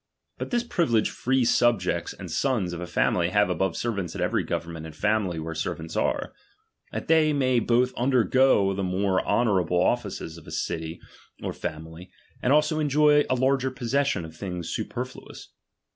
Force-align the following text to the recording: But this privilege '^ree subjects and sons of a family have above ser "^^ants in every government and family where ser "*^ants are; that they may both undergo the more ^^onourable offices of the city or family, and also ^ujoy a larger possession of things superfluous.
But 0.39 0.49
this 0.49 0.63
privilege 0.63 1.11
'^ree 1.11 1.45
subjects 1.45 2.11
and 2.11 2.31
sons 2.31 2.73
of 2.73 2.81
a 2.81 2.87
family 2.87 3.29
have 3.29 3.51
above 3.51 3.77
ser 3.77 3.91
"^^ants 3.91 4.15
in 4.15 4.19
every 4.21 4.43
government 4.43 4.87
and 4.87 4.95
family 4.95 5.37
where 5.39 5.53
ser 5.53 5.75
"*^ants 5.75 5.95
are; 5.95 6.33
that 6.91 7.07
they 7.07 7.33
may 7.33 7.59
both 7.59 7.93
undergo 7.95 8.73
the 8.73 8.81
more 8.81 9.21
^^onourable 9.23 9.83
offices 9.85 10.39
of 10.39 10.45
the 10.45 10.51
city 10.51 10.99
or 11.43 11.53
family, 11.53 12.09
and 12.41 12.51
also 12.51 12.81
^ujoy 12.81 13.27
a 13.29 13.35
larger 13.35 13.69
possession 13.69 14.25
of 14.25 14.35
things 14.35 14.69
superfluous. 14.73 15.49